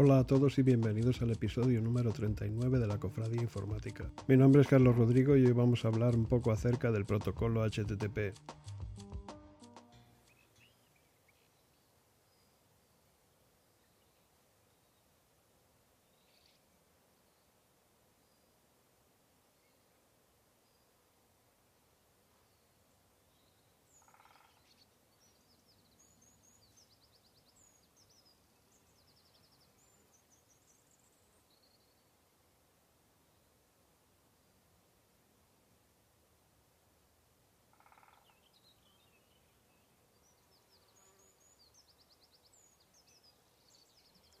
[0.00, 4.08] Hola a todos y bienvenidos al episodio número 39 de la Cofradía Informática.
[4.28, 7.64] Mi nombre es Carlos Rodrigo y hoy vamos a hablar un poco acerca del protocolo
[7.68, 8.32] HTTP.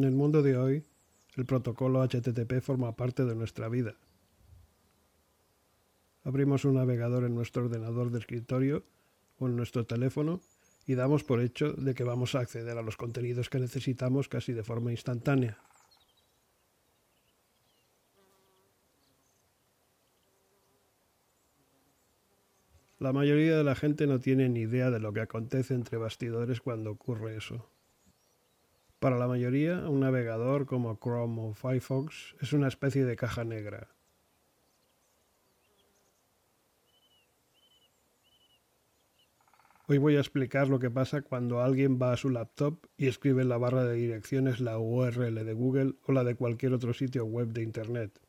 [0.00, 0.82] En el mundo de hoy,
[1.36, 3.96] el protocolo HTTP forma parte de nuestra vida.
[6.24, 8.82] Abrimos un navegador en nuestro ordenador de escritorio
[9.38, 10.40] o en nuestro teléfono
[10.86, 14.54] y damos por hecho de que vamos a acceder a los contenidos que necesitamos casi
[14.54, 15.58] de forma instantánea.
[22.98, 26.62] La mayoría de la gente no tiene ni idea de lo que acontece entre bastidores
[26.62, 27.70] cuando ocurre eso.
[29.00, 33.88] Para la mayoría, un navegador como Chrome o Firefox es una especie de caja negra.
[39.86, 43.40] Hoy voy a explicar lo que pasa cuando alguien va a su laptop y escribe
[43.40, 47.24] en la barra de direcciones la URL de Google o la de cualquier otro sitio
[47.24, 48.20] web de Internet.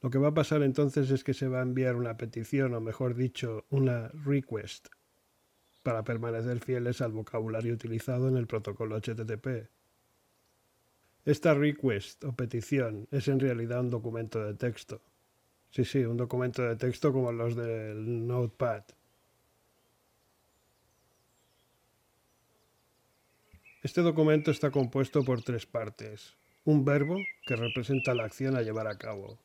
[0.00, 2.80] Lo que va a pasar entonces es que se va a enviar una petición, o
[2.80, 4.88] mejor dicho, una request
[5.82, 9.68] para permanecer fieles al vocabulario utilizado en el protocolo HTTP.
[11.24, 15.00] Esta request o petición es en realidad un documento de texto.
[15.70, 18.84] Sí, sí, un documento de texto como los del Notepad.
[23.82, 26.34] Este documento está compuesto por tres partes.
[26.64, 29.38] Un verbo, que representa la acción a llevar a cabo.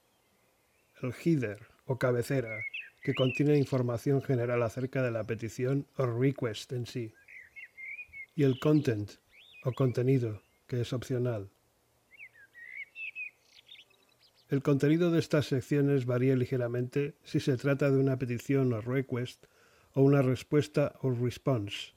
[1.02, 2.60] El header, o cabecera,
[3.08, 7.14] que contiene información general acerca de la petición o request en sí.
[8.36, 9.10] Y el content
[9.64, 11.50] o contenido, que es opcional.
[14.50, 19.46] El contenido de estas secciones varía ligeramente si se trata de una petición o request
[19.94, 21.94] o una respuesta o response.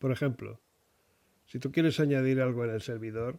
[0.00, 0.60] Por ejemplo,
[1.46, 3.38] si tú quieres añadir algo en el servidor,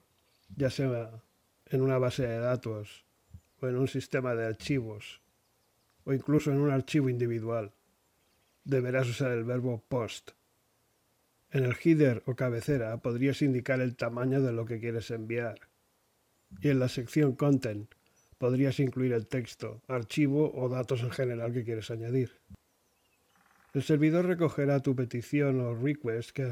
[0.56, 1.22] ya sea
[1.66, 3.04] en una base de datos
[3.60, 5.25] o en un sistema de archivos
[6.06, 7.74] o incluso en un archivo individual.
[8.64, 10.32] Deberás usar el verbo post.
[11.52, 15.60] En el header o cabecera podrías indicar el tamaño de lo que quieres enviar.
[16.62, 17.94] Y en la sección content
[18.38, 22.32] podrías incluir el texto, archivo o datos en general que quieres añadir.
[23.74, 26.50] El servidor recogerá tu petición o request que,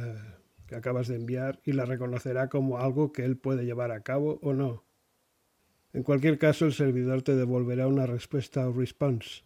[0.68, 4.40] que acabas de enviar y la reconocerá como algo que él puede llevar a cabo
[4.42, 4.84] o no.
[5.94, 9.44] En cualquier caso, el servidor te devolverá una respuesta o response.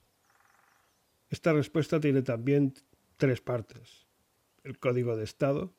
[1.29, 2.73] Esta respuesta tiene también
[3.17, 4.07] tres partes.
[4.63, 5.73] El código de estado,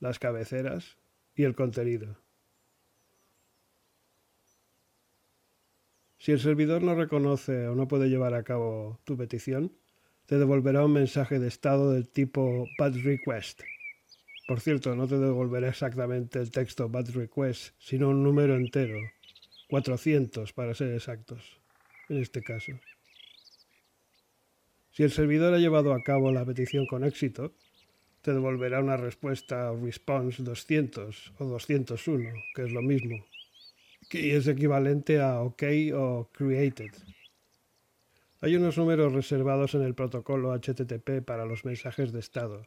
[0.00, 0.98] las cabeceras
[1.36, 2.18] y el contenido.
[6.18, 9.72] Si el servidor no reconoce o no puede llevar a cabo tu petición,
[10.26, 13.62] te devolverá un mensaje de estado del tipo bad request.
[14.48, 18.98] Por cierto, no te devolverá exactamente el texto bad request, sino un número entero
[19.68, 21.60] 400 para ser exactos,
[22.08, 22.72] en este caso.
[24.90, 27.54] Si el servidor ha llevado a cabo la petición con éxito,
[28.22, 33.24] te devolverá una respuesta response 200 o 201, que es lo mismo,
[34.08, 35.62] que es equivalente a OK
[35.94, 36.92] o created.
[38.40, 42.66] Hay unos números reservados en el protocolo HTTP para los mensajes de estado,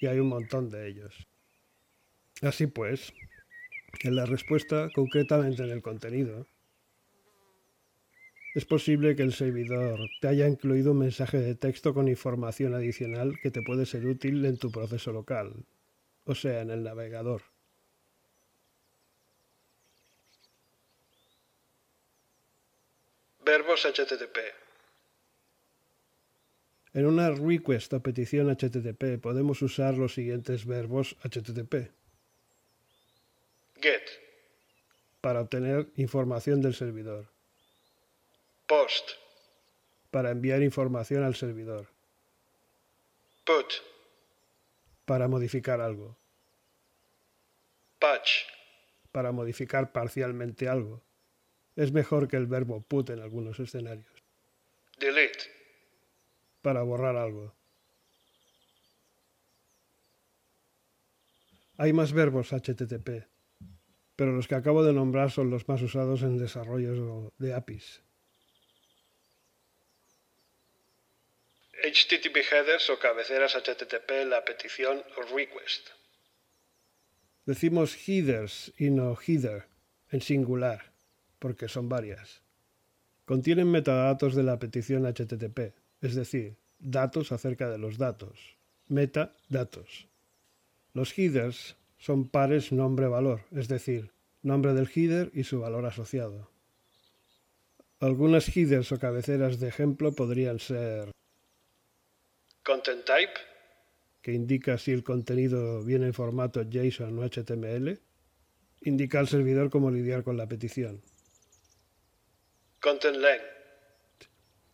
[0.00, 1.26] y hay un montón de ellos.
[2.42, 3.12] Así pues,
[4.02, 6.46] en la respuesta, concretamente en el contenido,
[8.54, 13.38] es posible que el servidor te haya incluido un mensaje de texto con información adicional
[13.40, 15.54] que te puede ser útil en tu proceso local,
[16.24, 17.42] o sea, en el navegador.
[23.44, 24.38] Verbos HTTP.
[26.92, 31.99] En una request o petición HTTP podemos usar los siguientes verbos HTTP
[33.80, 34.02] get
[35.20, 37.26] para obtener información del servidor.
[38.66, 39.10] Post
[40.10, 41.86] para enviar información al servidor.
[43.44, 43.72] Put
[45.04, 46.16] para modificar algo.
[47.98, 48.46] Patch
[49.12, 51.02] para modificar parcialmente algo.
[51.76, 54.06] Es mejor que el verbo put en algunos escenarios.
[54.98, 55.60] Delete
[56.62, 57.54] para borrar algo.
[61.76, 63.26] Hay más verbos HTTP,
[64.20, 68.02] pero los que acabo de nombrar son los más usados en desarrollos de APIs.
[71.72, 75.88] HTTP headers o cabeceras HTTP la petición o request.
[77.46, 79.68] Decimos headers y no header
[80.10, 80.92] en singular,
[81.38, 82.42] porque son varias.
[83.24, 85.72] Contienen metadatos de la petición HTTP,
[86.02, 88.58] es decir, datos acerca de los datos.
[88.86, 90.08] Meta, datos.
[90.92, 94.10] Los headers son pares nombre-valor, es decir,
[94.42, 96.50] nombre del header y su valor asociado.
[98.00, 101.10] Algunas headers o cabeceras de ejemplo podrían ser
[102.64, 103.34] Content Type,
[104.22, 108.00] que indica si el contenido viene en formato JSON o HTML,
[108.80, 111.02] indica al servidor cómo lidiar con la petición.
[112.80, 113.44] Content Length,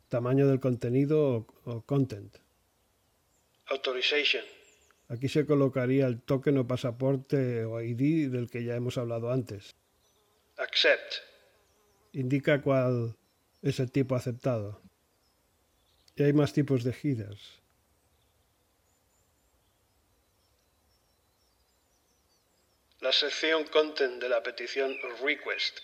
[0.08, 2.36] tamaño del contenido o, content.
[3.66, 4.44] Authorization,
[5.08, 9.74] Aquí se colocaría el token o pasaporte o ID del que ya hemos hablado antes.
[10.56, 11.22] Accept.
[12.12, 13.14] Indica cuál
[13.62, 14.80] es el tipo aceptado.
[16.16, 17.62] Y hay más tipos de headers.
[23.00, 25.78] La sección content de la petición request.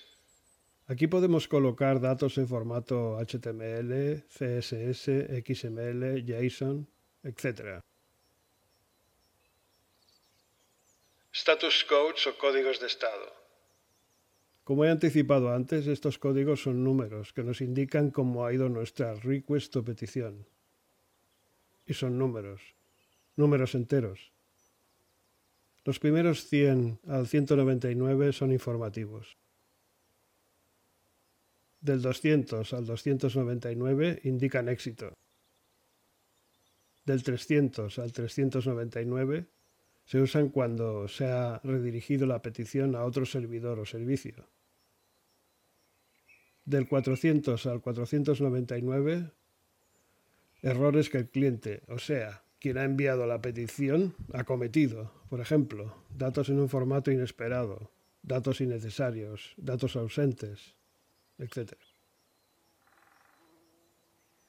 [0.86, 6.88] Aquí podemos colocar datos en formato HTML, CSS, XML, JSON,
[7.22, 7.82] etc.
[11.32, 13.32] Status codes o códigos de estado.
[14.64, 19.14] Como he anticipado antes, estos códigos son números que nos indican cómo ha ido nuestra
[19.14, 20.44] request o petición.
[21.87, 22.61] Y son números,
[23.34, 24.31] números enteros.
[25.87, 29.38] Los primeros 100 al 199 son informativos.
[31.81, 35.17] Del 200 al 299 indican éxito.
[37.06, 39.46] Del 300 al 399
[40.04, 44.49] se usan cuando se ha redirigido la petición a otro servidor o servicio.
[46.64, 49.31] Del 400 al 499,
[50.62, 55.10] errores que el cliente, o sea, quien ha enviado la petición, ha cometido.
[55.28, 57.90] Por ejemplo, datos en un formato inesperado,
[58.22, 60.76] datos innecesarios, datos ausentes,
[61.38, 61.72] etc.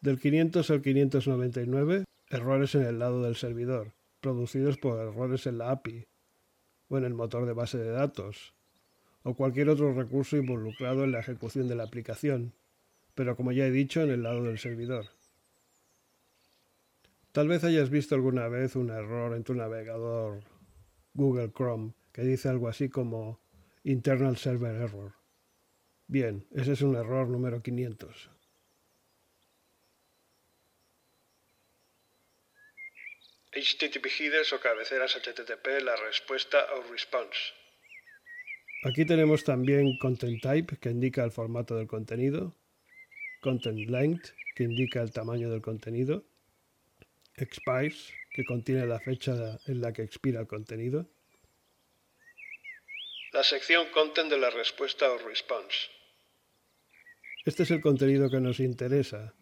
[0.02, 5.70] Del 500 al 599, errores en el lado del servidor, producidos por errores en la
[5.70, 6.08] API
[6.88, 8.56] o en el motor de base de datos,
[9.24, 12.54] o cualquier otro recurso involucrado en la ejecución de la aplicación,
[13.16, 15.06] pero como ya he dicho, en el lado del servidor.
[17.32, 20.44] Tal vez hayas visto alguna vez un error en tu navegador
[21.14, 23.40] Google Chrome que dice algo así como
[23.84, 25.14] Internal Server Error.
[26.08, 28.33] Bien, ese es un error número 500.
[33.56, 37.54] HTTP headers o cabeceras HTTP, la respuesta o response.
[38.84, 42.56] Aquí tenemos también content type, que indica el formato del contenido,
[43.42, 46.26] content length, que indica el tamaño del contenido,
[47.36, 51.08] expires, que contiene la fecha en la que expira el contenido.
[53.32, 55.90] La sección content de la respuesta o response.
[57.46, 59.34] Este es el contenido que nos interesa,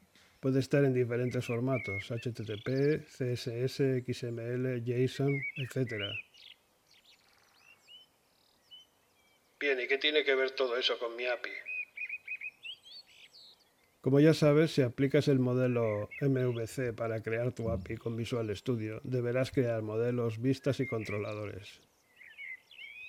[0.42, 6.02] Puede estar en diferentes formatos, HTTP, CSS, XML, JSON, etc.
[9.60, 11.52] Bien, ¿y qué tiene que ver todo eso con mi API?
[14.02, 19.00] Como ya sabes, si aplicas el modelo MVC para crear tu API con Visual Studio,
[19.04, 21.82] deberás crear modelos, vistas y controladores.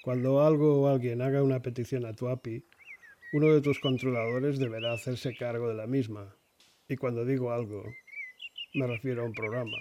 [0.03, 2.67] Cuando algo o alguien haga una petición a tu API,
[3.33, 6.37] uno de tus controladores deberá hacerse cargo de la misma,
[6.93, 7.85] y cuando digo algo,
[8.75, 9.79] me refiero a un programa,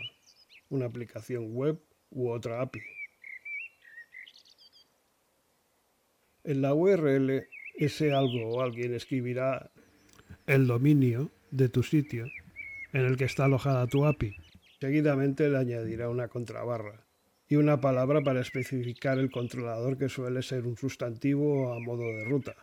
[0.69, 2.81] una aplicación web u otra API.
[6.43, 9.71] En la URL, ese algo o alguien escribirá
[10.47, 12.27] el dominio de tu sitio
[12.93, 14.35] en el que está alojada tu API.
[14.79, 17.05] Seguidamente le añadirá una contrabarra
[17.47, 22.23] y una palabra para especificar el controlador que suele ser un sustantivo a modo de
[22.23, 22.55] ruta.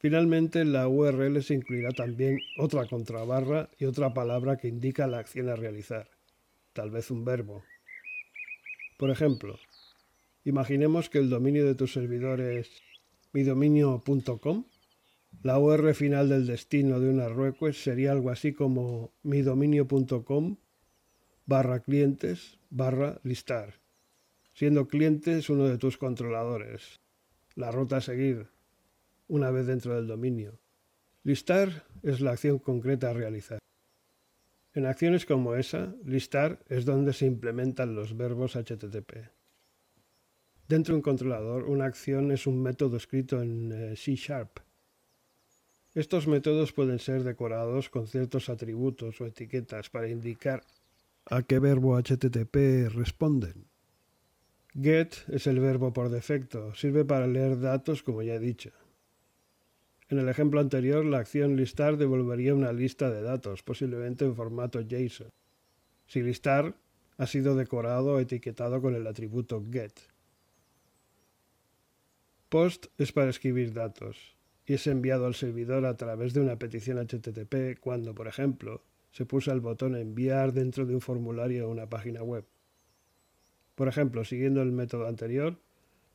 [0.00, 5.18] Finalmente, en la URL se incluirá también otra contrabarra y otra palabra que indica la
[5.18, 6.08] acción a realizar,
[6.72, 7.62] tal vez un verbo.
[8.96, 9.58] Por ejemplo,
[10.42, 12.70] imaginemos que el dominio de tu servidor es
[13.34, 14.64] midominio.com.
[15.42, 20.56] La URL final del destino de una request sería algo así como midominio.com
[21.44, 23.74] barra clientes barra listar,
[24.54, 27.00] siendo clientes uno de tus controladores.
[27.54, 28.48] La ruta a seguir
[29.30, 30.58] una vez dentro del dominio.
[31.22, 33.58] Listar es la acción concreta a realizar.
[34.74, 39.30] En acciones como esa, listar es donde se implementan los verbos HTTP.
[40.68, 44.60] Dentro de un controlador, una acción es un método escrito en eh, C Sharp.
[45.94, 50.62] Estos métodos pueden ser decorados con ciertos atributos o etiquetas para indicar
[51.26, 53.66] a qué verbo HTTP responden.
[54.74, 58.70] Get es el verbo por defecto, sirve para leer datos como ya he dicho.
[60.10, 64.80] En el ejemplo anterior, la acción listar devolvería una lista de datos, posiblemente en formato
[64.80, 65.30] JSON.
[66.08, 66.74] Si listar
[67.16, 69.92] ha sido decorado o etiquetado con el atributo get.
[72.48, 74.36] Post es para escribir datos
[74.66, 79.26] y es enviado al servidor a través de una petición HTTP cuando, por ejemplo, se
[79.26, 82.44] puso el botón enviar dentro de un formulario o una página web.
[83.76, 85.56] Por ejemplo, siguiendo el método anterior,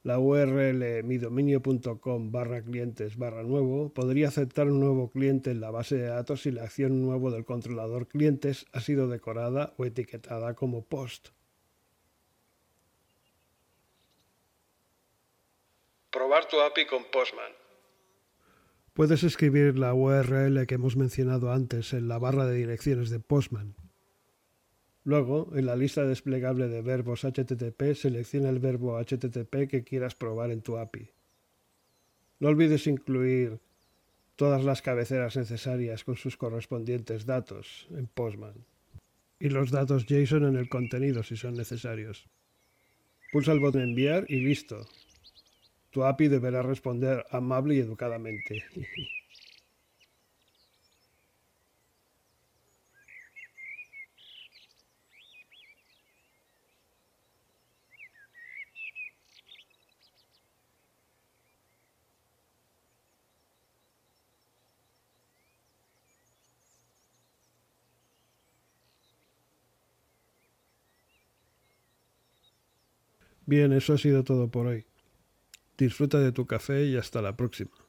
[0.06, 5.96] la URL midominio.com barra clientes barra nuevo podría aceptar un nuevo cliente en la base
[5.96, 10.86] de datos si la acción nuevo del controlador clientes ha sido decorada o etiquetada como
[10.86, 11.30] post.
[16.12, 17.52] Probar tu API con Postman.
[18.94, 23.76] Puedes escribir la URL que hemos mencionado antes en la barra de direcciones de Postman.
[25.06, 30.50] Luego, en la lista desplegable de verbos HTTP, selecciona el verbo HTTP que quieras probar
[30.50, 31.12] en tu API.
[32.40, 33.60] No olvides incluir
[34.36, 38.66] todas las cabeceras necesarias con sus correspondientes datos en Postman
[39.40, 42.28] y los datos JSON en el contenido si son necesarios.
[43.32, 44.88] Pulsa el botón enviar y listo.
[45.92, 48.64] Tu API deberá responder amable y educadamente.
[73.46, 74.86] Bien, eso ha sido todo por hoy.
[75.78, 77.85] Disfruta de tu café y hasta la próxima.